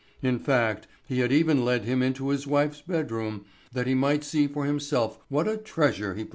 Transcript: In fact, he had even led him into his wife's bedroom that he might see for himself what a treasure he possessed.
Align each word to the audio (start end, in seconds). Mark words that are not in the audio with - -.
In 0.23 0.39
fact, 0.39 0.87
he 1.05 1.19
had 1.19 1.31
even 1.31 1.63
led 1.63 1.83
him 1.83 2.01
into 2.01 2.29
his 2.29 2.47
wife's 2.47 2.81
bedroom 2.81 3.45
that 3.71 3.85
he 3.85 3.93
might 3.93 4.23
see 4.23 4.47
for 4.47 4.65
himself 4.65 5.19
what 5.29 5.47
a 5.47 5.57
treasure 5.57 6.15
he 6.15 6.23
possessed. 6.23 6.29